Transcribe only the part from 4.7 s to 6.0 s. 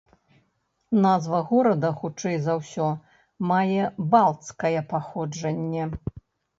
паходжанне.